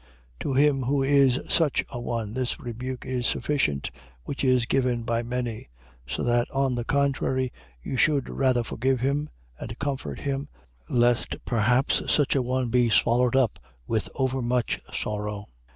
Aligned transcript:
2:6. 0.01 0.07
To 0.39 0.53
him 0.55 0.81
who 0.81 1.03
is 1.03 1.39
such 1.47 1.85
a 1.91 1.99
one, 2.01 2.33
this 2.33 2.59
rebuke 2.59 3.05
is 3.05 3.27
sufficient, 3.27 3.91
which 4.23 4.43
is 4.43 4.65
given 4.65 5.03
by 5.03 5.21
many. 5.21 5.69
2:7. 6.07 6.15
So 6.15 6.23
that 6.23 6.49
on 6.49 6.73
the 6.73 6.83
contrary, 6.83 7.53
you 7.83 7.97
should 7.97 8.27
rather 8.27 8.63
forgive 8.63 9.01
him 9.01 9.29
and 9.59 9.77
comfort 9.77 10.21
him, 10.21 10.49
lest 10.89 11.35
perhaps 11.45 12.01
such 12.11 12.33
a 12.35 12.41
one 12.41 12.69
be 12.69 12.89
swallowed 12.89 13.35
up 13.35 13.59
with 13.85 14.09
overmuch 14.15 14.79
sorrow. 14.91 15.45